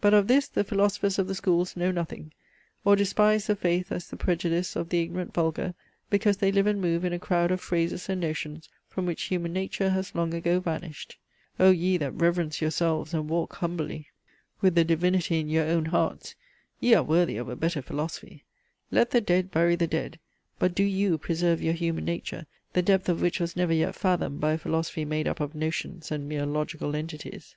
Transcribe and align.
But 0.00 0.14
of 0.14 0.28
this 0.28 0.48
the 0.48 0.64
philosophers 0.64 1.18
of 1.18 1.28
the 1.28 1.34
schools 1.34 1.76
know 1.76 1.90
nothing, 1.90 2.32
or 2.86 2.96
despise 2.96 3.48
the 3.48 3.54
faith 3.54 3.92
as 3.92 4.08
the 4.08 4.16
prejudice 4.16 4.74
of 4.76 4.88
the 4.88 5.02
ignorant 5.02 5.34
vulgar, 5.34 5.74
because 6.08 6.38
they 6.38 6.50
live 6.50 6.66
and 6.66 6.80
move 6.80 7.04
in 7.04 7.12
a 7.12 7.18
crowd 7.18 7.50
of 7.50 7.60
phrases 7.60 8.08
and 8.08 8.18
notions 8.18 8.70
from 8.88 9.04
which 9.04 9.24
human 9.24 9.52
nature 9.52 9.90
has 9.90 10.14
long 10.14 10.32
ago 10.32 10.58
vanished. 10.58 11.18
Oh, 11.60 11.70
ye 11.70 11.98
that 11.98 12.12
reverence 12.14 12.62
yourselves, 12.62 13.12
and 13.12 13.28
walk 13.28 13.56
humbly 13.56 14.08
with 14.62 14.74
the 14.74 14.84
divinity 14.86 15.38
in 15.38 15.50
your 15.50 15.66
own 15.66 15.84
hearts, 15.84 16.34
ye 16.80 16.94
are 16.94 17.02
worthy 17.04 17.36
of 17.36 17.50
a 17.50 17.54
better 17.54 17.82
philosophy! 17.82 18.46
Let 18.90 19.10
the 19.10 19.20
dead 19.20 19.50
bury 19.50 19.76
the 19.76 19.86
dead, 19.86 20.18
but 20.58 20.74
do 20.74 20.82
you 20.82 21.18
preserve 21.18 21.60
your 21.60 21.74
human 21.74 22.06
nature, 22.06 22.46
the 22.72 22.80
depth 22.80 23.10
of 23.10 23.20
which 23.20 23.38
was 23.38 23.54
never 23.54 23.74
yet 23.74 23.94
fathomed 23.94 24.40
by 24.40 24.52
a 24.52 24.56
philosophy 24.58 25.04
made 25.04 25.28
up 25.28 25.40
of 25.40 25.54
notions 25.54 26.10
and 26.10 26.26
mere 26.26 26.46
logical 26.46 26.96
entities. 26.96 27.54